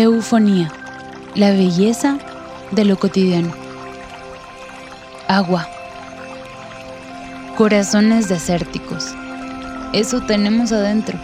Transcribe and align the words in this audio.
Eufonía, 0.00 0.70
la 1.34 1.50
belleza 1.50 2.18
de 2.70 2.84
lo 2.84 3.00
cotidiano. 3.00 3.50
Agua. 5.26 5.66
Corazones 7.56 8.28
desérticos. 8.28 9.12
Eso 9.92 10.20
tenemos 10.20 10.70
adentro. 10.70 11.18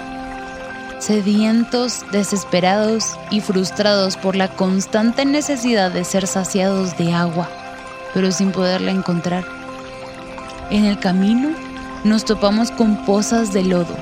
Sedientos, 0.99 2.05
desesperados 2.11 3.17
y 3.31 3.41
frustrados 3.41 4.17
por 4.17 4.35
la 4.35 4.49
constante 4.49 5.25
necesidad 5.25 5.93
de 5.93 6.05
ser 6.05 6.27
saciados 6.27 6.99
de 6.99 7.13
agua, 7.13 7.49
pero 8.13 8.33
sin 8.33 8.51
poderla 8.51 8.91
encontrar. 8.91 9.45
En 10.71 10.85
el 10.85 10.99
camino 10.99 11.51
nos 12.03 12.25
topamos 12.25 12.73
con 12.73 13.05
pozas 13.05 13.53
de 13.53 13.63
lodo 13.63 13.97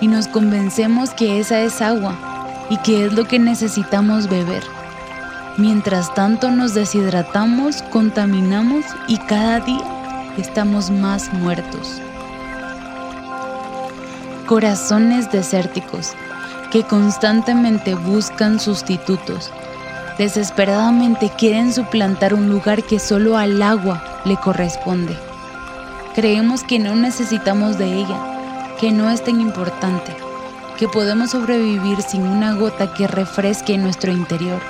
y 0.00 0.08
nos 0.08 0.26
convencemos 0.26 1.10
que 1.10 1.38
esa 1.38 1.60
es 1.60 1.80
agua 1.80 2.29
y 2.70 2.78
que 2.78 3.04
es 3.04 3.12
lo 3.12 3.24
que 3.24 3.38
necesitamos 3.38 4.28
beber. 4.28 4.62
Mientras 5.58 6.14
tanto 6.14 6.50
nos 6.50 6.72
deshidratamos, 6.72 7.82
contaminamos 7.82 8.86
y 9.08 9.18
cada 9.18 9.60
día 9.60 10.32
estamos 10.38 10.90
más 10.90 11.32
muertos. 11.34 12.00
Corazones 14.46 15.30
desérticos 15.30 16.12
que 16.70 16.84
constantemente 16.84 17.96
buscan 17.96 18.60
sustitutos, 18.60 19.50
desesperadamente 20.18 21.30
quieren 21.36 21.72
suplantar 21.72 22.32
un 22.32 22.48
lugar 22.48 22.84
que 22.84 23.00
solo 23.00 23.36
al 23.36 23.60
agua 23.60 24.02
le 24.24 24.36
corresponde. 24.36 25.16
Creemos 26.14 26.62
que 26.62 26.78
no 26.78 26.94
necesitamos 26.94 27.76
de 27.76 27.92
ella, 27.92 28.76
que 28.78 28.92
no 28.92 29.10
es 29.10 29.24
tan 29.24 29.40
importante 29.40 30.29
que 30.80 30.88
podemos 30.88 31.32
sobrevivir 31.32 32.00
sin 32.00 32.22
una 32.22 32.54
gota 32.54 32.94
que 32.94 33.06
refresque 33.06 33.76
nuestro 33.76 34.12
interior. 34.12 34.62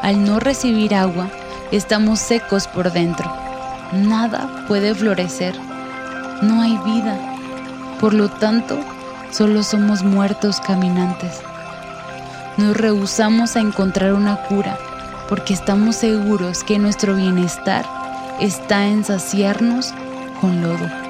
Al 0.00 0.24
no 0.24 0.40
recibir 0.40 0.94
agua, 0.94 1.28
estamos 1.70 2.18
secos 2.18 2.66
por 2.66 2.90
dentro. 2.90 3.30
Nada 3.92 4.64
puede 4.66 4.94
florecer. 4.94 5.54
No 6.40 6.62
hay 6.62 6.78
vida. 6.78 7.14
Por 8.00 8.14
lo 8.14 8.30
tanto, 8.30 8.78
solo 9.30 9.62
somos 9.64 10.02
muertos 10.02 10.62
caminantes. 10.62 11.42
Nos 12.56 12.74
rehusamos 12.74 13.56
a 13.56 13.60
encontrar 13.60 14.14
una 14.14 14.36
cura 14.44 14.78
porque 15.28 15.52
estamos 15.52 15.96
seguros 15.96 16.64
que 16.64 16.78
nuestro 16.78 17.16
bienestar 17.16 17.84
está 18.40 18.86
en 18.86 19.04
saciarnos 19.04 19.92
con 20.40 20.62
lodo 20.62 21.09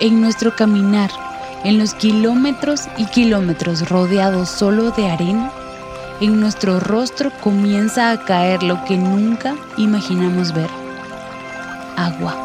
en 0.00 0.20
nuestro 0.20 0.54
caminar, 0.54 1.10
en 1.64 1.78
los 1.78 1.94
kilómetros 1.94 2.88
y 2.96 3.06
kilómetros 3.06 3.88
rodeados 3.88 4.48
solo 4.48 4.90
de 4.90 5.10
arena, 5.10 5.50
en 6.20 6.40
nuestro 6.40 6.80
rostro 6.80 7.30
comienza 7.40 8.10
a 8.10 8.24
caer 8.24 8.62
lo 8.62 8.84
que 8.84 8.96
nunca 8.96 9.54
imaginamos 9.76 10.52
ver. 10.52 10.70
Agua. 11.96 12.36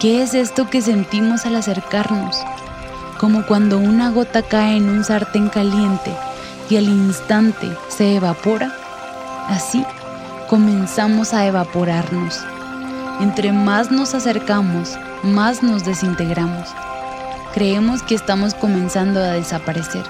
¿Qué 0.00 0.22
es 0.22 0.34
esto 0.34 0.68
que 0.68 0.82
sentimos 0.82 1.46
al 1.46 1.56
acercarnos? 1.56 2.36
Como 3.18 3.46
cuando 3.46 3.78
una 3.78 4.10
gota 4.10 4.42
cae 4.42 4.76
en 4.76 4.88
un 4.88 5.04
sartén 5.04 5.48
caliente 5.48 6.12
y 6.68 6.76
al 6.76 6.84
instante 6.84 7.68
se 7.88 8.16
evapora. 8.16 8.74
Así 9.48 9.84
comenzamos 10.48 11.34
a 11.34 11.46
evaporarnos. 11.46 12.40
Entre 13.20 13.52
más 13.52 13.90
nos 13.92 14.14
acercamos, 14.14 14.98
más 15.22 15.62
nos 15.62 15.84
desintegramos. 15.84 16.68
Creemos 17.54 18.02
que 18.02 18.14
estamos 18.14 18.54
comenzando 18.54 19.20
a 19.20 19.32
desaparecer, 19.32 20.04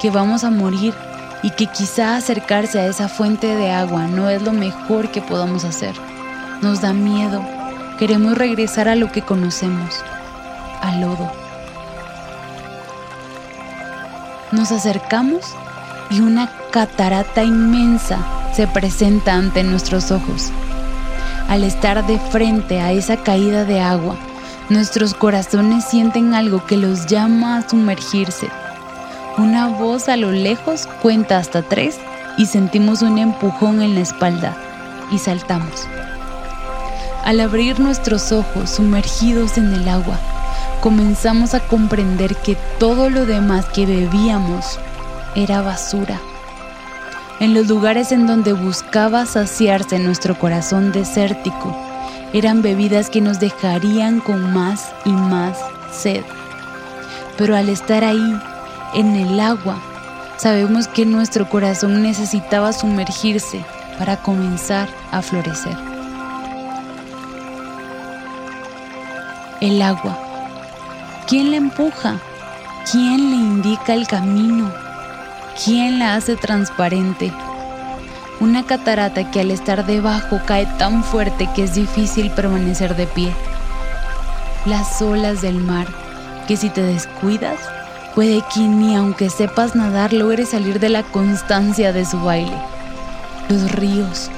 que 0.00 0.10
vamos 0.10 0.44
a 0.44 0.50
morir 0.50 0.94
y 1.42 1.50
que 1.50 1.66
quizá 1.66 2.16
acercarse 2.16 2.80
a 2.80 2.86
esa 2.86 3.08
fuente 3.08 3.54
de 3.54 3.70
agua 3.70 4.06
no 4.06 4.28
es 4.28 4.42
lo 4.42 4.52
mejor 4.52 5.10
que 5.10 5.22
podamos 5.22 5.64
hacer. 5.64 5.94
Nos 6.62 6.80
da 6.80 6.92
miedo, 6.92 7.42
queremos 7.98 8.36
regresar 8.36 8.88
a 8.88 8.96
lo 8.96 9.10
que 9.12 9.22
conocemos, 9.22 10.02
al 10.82 11.00
lodo. 11.00 11.30
Nos 14.52 14.72
acercamos 14.72 15.44
y 16.10 16.20
una 16.20 16.50
catarata 16.72 17.44
inmensa 17.44 18.18
se 18.52 18.66
presenta 18.66 19.34
ante 19.34 19.62
nuestros 19.62 20.10
ojos. 20.10 20.50
Al 21.48 21.62
estar 21.64 22.06
de 22.06 22.18
frente 22.18 22.80
a 22.80 22.92
esa 22.92 23.16
caída 23.16 23.64
de 23.64 23.80
agua, 23.80 24.16
Nuestros 24.70 25.14
corazones 25.14 25.84
sienten 25.84 26.32
algo 26.32 26.64
que 26.64 26.76
los 26.76 27.06
llama 27.06 27.56
a 27.56 27.68
sumergirse. 27.68 28.48
Una 29.36 29.66
voz 29.66 30.08
a 30.08 30.16
lo 30.16 30.30
lejos 30.30 30.86
cuenta 31.02 31.38
hasta 31.38 31.62
tres 31.62 31.98
y 32.38 32.46
sentimos 32.46 33.02
un 33.02 33.18
empujón 33.18 33.82
en 33.82 33.96
la 33.96 34.02
espalda 34.02 34.56
y 35.10 35.18
saltamos. 35.18 35.88
Al 37.24 37.40
abrir 37.40 37.80
nuestros 37.80 38.30
ojos 38.30 38.70
sumergidos 38.70 39.58
en 39.58 39.74
el 39.74 39.88
agua, 39.88 40.20
comenzamos 40.80 41.54
a 41.54 41.66
comprender 41.66 42.36
que 42.36 42.56
todo 42.78 43.10
lo 43.10 43.26
demás 43.26 43.66
que 43.74 43.86
bebíamos 43.86 44.78
era 45.34 45.62
basura. 45.62 46.20
En 47.40 47.54
los 47.54 47.66
lugares 47.66 48.12
en 48.12 48.28
donde 48.28 48.52
buscaba 48.52 49.26
saciarse 49.26 49.98
nuestro 49.98 50.38
corazón 50.38 50.92
desértico, 50.92 51.76
eran 52.32 52.62
bebidas 52.62 53.10
que 53.10 53.20
nos 53.20 53.40
dejarían 53.40 54.20
con 54.20 54.52
más 54.52 54.92
y 55.04 55.10
más 55.10 55.58
sed. 55.92 56.22
Pero 57.36 57.56
al 57.56 57.68
estar 57.68 58.04
ahí, 58.04 58.38
en 58.94 59.16
el 59.16 59.40
agua, 59.40 59.80
sabemos 60.36 60.88
que 60.88 61.06
nuestro 61.06 61.48
corazón 61.48 62.02
necesitaba 62.02 62.72
sumergirse 62.72 63.64
para 63.98 64.16
comenzar 64.16 64.88
a 65.10 65.22
florecer. 65.22 65.76
El 69.60 69.82
agua. 69.82 70.18
¿Quién 71.26 71.50
la 71.50 71.58
empuja? 71.58 72.18
¿Quién 72.90 73.30
le 73.30 73.36
indica 73.36 73.94
el 73.94 74.06
camino? 74.06 74.72
¿Quién 75.62 75.98
la 75.98 76.14
hace 76.14 76.36
transparente? 76.36 77.30
Una 78.40 78.64
catarata 78.64 79.30
que 79.30 79.40
al 79.40 79.50
estar 79.50 79.84
debajo 79.84 80.40
cae 80.46 80.64
tan 80.78 81.04
fuerte 81.04 81.48
que 81.54 81.64
es 81.64 81.74
difícil 81.74 82.30
permanecer 82.30 82.96
de 82.96 83.06
pie. 83.06 83.32
Las 84.64 85.00
olas 85.02 85.42
del 85.42 85.56
mar, 85.56 85.86
que 86.48 86.56
si 86.56 86.70
te 86.70 86.82
descuidas, 86.82 87.58
puede 88.14 88.42
que 88.52 88.60
ni 88.60 88.96
aunque 88.96 89.28
sepas 89.28 89.76
nadar 89.76 90.14
logres 90.14 90.50
salir 90.50 90.80
de 90.80 90.88
la 90.88 91.02
constancia 91.02 91.92
de 91.92 92.06
su 92.06 92.18
baile. 92.20 92.56
Los 93.50 93.70
ríos, 93.72 94.30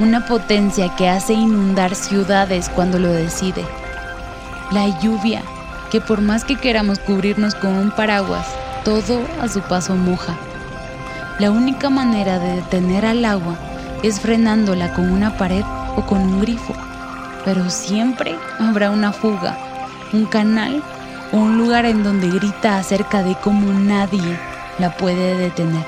una 0.00 0.26
potencia 0.26 0.94
que 0.96 1.10
hace 1.10 1.34
inundar 1.34 1.94
ciudades 1.94 2.70
cuando 2.70 2.98
lo 2.98 3.12
decide. 3.12 3.64
La 4.70 4.88
lluvia, 5.00 5.42
que 5.90 6.00
por 6.00 6.22
más 6.22 6.44
que 6.44 6.56
queramos 6.56 6.98
cubrirnos 7.00 7.54
con 7.54 7.74
un 7.74 7.90
paraguas, 7.90 8.46
todo 8.82 9.20
a 9.42 9.48
su 9.48 9.60
paso 9.60 9.94
moja. 9.94 10.38
La 11.38 11.50
única 11.50 11.88
manera 11.88 12.38
de 12.38 12.56
detener 12.56 13.06
al 13.06 13.24
agua 13.24 13.56
es 14.02 14.20
frenándola 14.20 14.92
con 14.92 15.10
una 15.10 15.36
pared 15.38 15.64
o 15.96 16.02
con 16.02 16.18
un 16.18 16.40
grifo, 16.40 16.74
pero 17.44 17.70
siempre 17.70 18.36
habrá 18.60 18.90
una 18.90 19.12
fuga, 19.12 19.56
un 20.12 20.26
canal 20.26 20.82
o 21.32 21.38
un 21.38 21.56
lugar 21.56 21.86
en 21.86 22.04
donde 22.04 22.28
grita 22.28 22.78
acerca 22.78 23.22
de 23.22 23.34
cómo 23.36 23.72
nadie 23.72 24.38
la 24.78 24.94
puede 24.96 25.36
detener. 25.36 25.86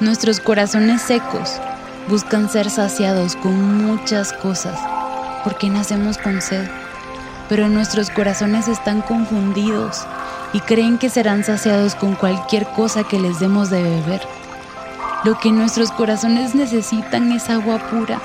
Nuestros 0.00 0.40
corazones 0.40 1.02
secos 1.02 1.60
buscan 2.08 2.48
ser 2.48 2.70
saciados 2.70 3.36
con 3.36 3.84
muchas 3.84 4.32
cosas 4.32 4.80
porque 5.44 5.68
nacemos 5.68 6.16
con 6.16 6.40
sed, 6.40 6.68
pero 7.48 7.68
nuestros 7.68 8.08
corazones 8.10 8.66
están 8.66 9.02
confundidos 9.02 10.06
y 10.52 10.60
creen 10.60 10.98
que 10.98 11.10
serán 11.10 11.44
saciados 11.44 11.94
con 11.94 12.14
cualquier 12.14 12.66
cosa 12.68 13.04
que 13.04 13.18
les 13.18 13.38
demos 13.40 13.70
de 13.70 13.82
beber. 13.82 14.22
Lo 15.24 15.38
que 15.38 15.50
nuestros 15.50 15.90
corazones 15.90 16.54
necesitan 16.54 17.32
es 17.32 17.50
agua 17.50 17.78
pura, 17.90 18.20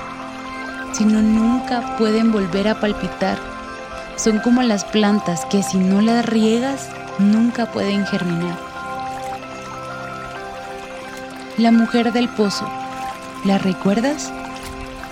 si 0.93 1.05
no 1.05 1.21
nunca 1.21 1.97
pueden 1.97 2.31
volver 2.31 2.67
a 2.67 2.79
palpitar. 2.79 3.37
Son 4.15 4.39
como 4.39 4.61
las 4.61 4.85
plantas 4.85 5.45
que 5.45 5.63
si 5.63 5.77
no 5.77 6.01
las 6.01 6.25
riegas 6.25 6.89
nunca 7.17 7.65
pueden 7.65 8.05
germinar. 8.05 8.57
La 11.57 11.71
mujer 11.71 12.13
del 12.13 12.29
pozo, 12.29 12.69
¿la 13.43 13.57
recuerdas? 13.57 14.31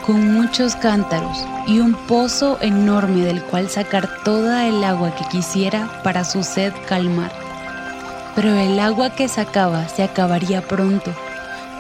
Con 0.06 0.34
muchos 0.34 0.76
cántaros 0.76 1.46
y 1.68 1.80
un 1.80 1.94
pozo 1.94 2.58
enorme 2.62 3.22
del 3.24 3.44
cual 3.44 3.70
sacar 3.70 4.10
toda 4.24 4.68
el 4.68 4.84
agua 4.84 5.14
que 5.16 5.26
quisiera 5.26 6.02
para 6.04 6.24
su 6.24 6.44
sed 6.44 6.74
calmar. 6.88 7.32
Pero 8.36 8.50
el 8.50 8.80
agua 8.80 9.12
que 9.12 9.28
sacaba 9.28 9.88
se 9.88 10.02
acabaría 10.04 10.62
pronto 10.64 11.14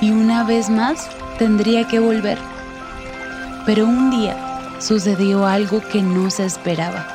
y 0.01 0.11
una 0.11 0.43
vez 0.43 0.69
más 0.69 1.09
tendría 1.39 1.87
que 1.87 1.99
volver. 1.99 2.37
Pero 3.65 3.85
un 3.85 4.11
día 4.11 4.37
sucedió 4.79 5.47
algo 5.47 5.81
que 5.81 6.03
no 6.03 6.29
se 6.29 6.45
esperaba. 6.45 7.07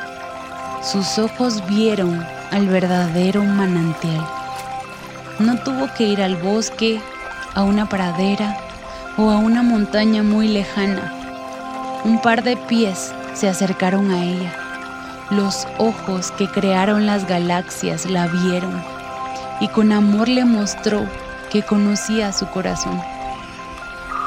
Sus 0.82 1.18
ojos 1.18 1.64
vieron 1.68 2.26
al 2.50 2.66
verdadero 2.66 3.44
manantial. 3.44 4.26
No 5.38 5.56
tuvo 5.58 5.88
que 5.96 6.04
ir 6.04 6.20
al 6.20 6.34
bosque, 6.36 7.00
a 7.54 7.62
una 7.62 7.88
pradera 7.88 8.65
o 9.16 9.30
a 9.30 9.36
una 9.38 9.62
montaña 9.62 10.22
muy 10.22 10.48
lejana. 10.48 11.12
Un 12.04 12.20
par 12.20 12.42
de 12.42 12.56
pies 12.56 13.14
se 13.34 13.48
acercaron 13.48 14.10
a 14.10 14.24
ella. 14.24 14.52
Los 15.30 15.66
ojos 15.78 16.30
que 16.32 16.48
crearon 16.48 17.06
las 17.06 17.26
galaxias 17.26 18.06
la 18.06 18.26
vieron 18.28 18.82
y 19.60 19.68
con 19.68 19.92
amor 19.92 20.28
le 20.28 20.44
mostró 20.44 21.06
que 21.50 21.62
conocía 21.62 22.32
su 22.32 22.46
corazón. 22.48 23.00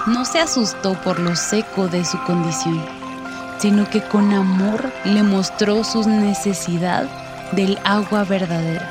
No 0.07 0.25
se 0.25 0.39
asustó 0.39 0.93
por 0.93 1.19
lo 1.19 1.35
seco 1.35 1.87
de 1.87 2.03
su 2.03 2.17
condición, 2.23 2.83
sino 3.59 3.89
que 3.89 4.01
con 4.01 4.33
amor 4.33 4.91
le 5.03 5.23
mostró 5.23 5.83
su 5.83 6.07
necesidad 6.09 7.05
del 7.51 7.77
agua 7.83 8.23
verdadera. 8.23 8.89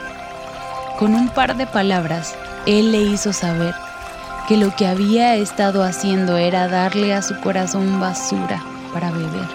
Con 0.99 1.15
un 1.15 1.29
par 1.29 1.57
de 1.57 1.67
palabras, 1.67 2.35
él 2.67 2.93
le 2.93 3.03
hizo 3.03 3.33
saber 3.33 3.75
que 4.49 4.57
lo 4.57 4.75
que 4.75 4.87
había 4.87 5.37
estado 5.37 5.85
haciendo 5.85 6.39
era 6.39 6.69
darle 6.69 7.15
a 7.15 7.21
su 7.21 7.39
corazón 7.41 8.01
basura 8.01 8.65
para 8.95 9.11
beber, 9.11 9.47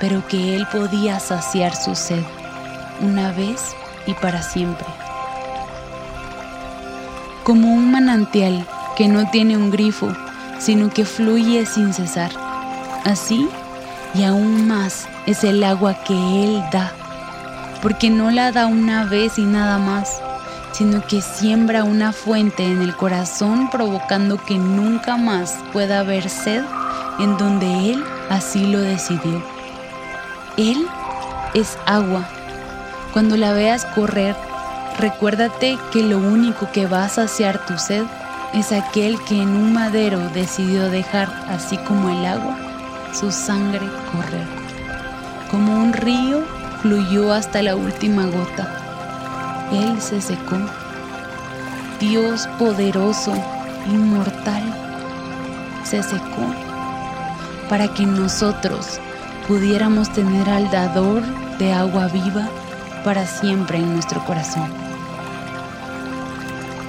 pero 0.00 0.26
que 0.28 0.54
él 0.54 0.66
podía 0.70 1.18
saciar 1.18 1.74
su 1.74 1.94
sed 1.94 2.22
una 3.00 3.32
vez 3.32 3.74
y 4.06 4.14
para 4.14 4.42
siempre. 4.42 4.86
Como 7.42 7.72
un 7.72 7.90
manantial 7.90 8.66
que 8.96 9.08
no 9.08 9.30
tiene 9.30 9.56
un 9.56 9.70
grifo, 9.70 10.12
sino 10.58 10.90
que 10.90 11.04
fluye 11.04 11.66
sin 11.66 11.92
cesar. 11.92 12.30
Así 13.04 13.48
y 14.14 14.24
aún 14.24 14.68
más 14.68 15.08
es 15.26 15.42
el 15.42 15.64
agua 15.64 15.94
que 16.04 16.14
Él 16.14 16.62
da, 16.70 16.92
porque 17.80 18.10
no 18.10 18.30
la 18.30 18.52
da 18.52 18.66
una 18.66 19.04
vez 19.04 19.38
y 19.38 19.42
nada 19.42 19.78
más, 19.78 20.21
sino 20.72 21.06
que 21.06 21.20
siembra 21.20 21.84
una 21.84 22.12
fuente 22.12 22.64
en 22.64 22.82
el 22.82 22.96
corazón 22.96 23.70
provocando 23.70 24.42
que 24.42 24.56
nunca 24.56 25.16
más 25.16 25.58
pueda 25.72 26.00
haber 26.00 26.28
sed 26.28 26.64
en 27.18 27.36
donde 27.36 27.92
Él 27.92 28.04
así 28.30 28.66
lo 28.66 28.80
decidió. 28.80 29.42
Él 30.56 30.86
es 31.54 31.78
agua. 31.86 32.26
Cuando 33.12 33.36
la 33.36 33.52
veas 33.52 33.84
correr, 33.94 34.34
recuérdate 34.98 35.78
que 35.92 36.02
lo 36.02 36.18
único 36.18 36.70
que 36.72 36.86
va 36.86 37.04
a 37.04 37.08
saciar 37.10 37.64
tu 37.66 37.78
sed 37.78 38.04
es 38.54 38.72
aquel 38.72 39.22
que 39.24 39.40
en 39.40 39.48
un 39.48 39.72
madero 39.72 40.18
decidió 40.30 40.88
dejar, 40.88 41.28
así 41.48 41.76
como 41.78 42.08
el 42.10 42.24
agua, 42.24 42.56
su 43.12 43.30
sangre 43.30 43.86
correr. 44.10 44.46
Como 45.50 45.74
un 45.74 45.92
río 45.92 46.42
fluyó 46.80 47.32
hasta 47.32 47.62
la 47.62 47.76
última 47.76 48.24
gota 48.26 48.81
él 49.72 50.00
se 50.00 50.20
secó. 50.20 50.56
Dios 51.98 52.48
poderoso, 52.58 53.32
inmortal, 53.86 54.62
se 55.84 56.02
secó 56.02 56.46
para 57.68 57.88
que 57.88 58.04
nosotros 58.04 58.98
pudiéramos 59.48 60.12
tener 60.12 60.48
al 60.50 60.70
dador 60.70 61.22
de 61.58 61.72
agua 61.72 62.08
viva 62.08 62.48
para 63.04 63.26
siempre 63.26 63.78
en 63.78 63.94
nuestro 63.94 64.24
corazón. 64.24 64.68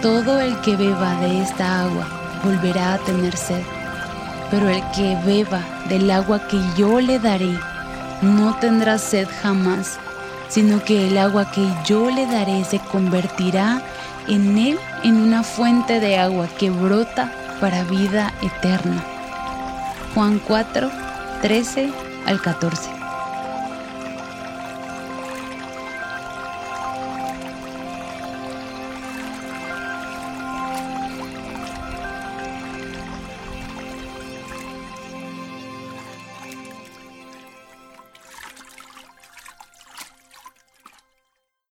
Todo 0.02 0.40
el 0.42 0.56
que 0.58 0.76
beba 0.76 1.16
de 1.22 1.42
esta 1.42 1.84
agua 1.84 2.08
volverá 2.44 2.96
a 2.96 2.98
tener 3.00 3.38
sed, 3.38 3.64
pero 4.52 4.68
el 4.70 4.84
que 4.92 5.18
beba 5.26 5.62
del 5.90 6.12
agua 6.12 6.48
que 6.48 6.60
yo 6.78 7.00
le 7.00 7.20
daré 7.20 7.58
no 8.22 8.56
tendrá 8.58 8.98
sed 8.98 9.28
jamás 9.42 10.00
sino 10.48 10.84
que 10.84 11.08
el 11.08 11.18
agua 11.18 11.50
que 11.52 11.68
yo 11.86 12.10
le 12.10 12.26
daré 12.26 12.64
se 12.64 12.80
convertirá 12.80 13.82
en 14.28 14.58
él 14.58 14.80
en 15.04 15.18
una 15.18 15.44
fuente 15.44 16.00
de 16.00 16.18
agua 16.18 16.48
que 16.58 16.70
brota 16.70 17.32
para 17.60 17.84
vida 17.84 18.34
eterna. 18.42 19.04
Juan 20.14 20.40
4, 20.40 20.90
13 21.42 21.90
al 22.26 22.42
14. 22.42 23.03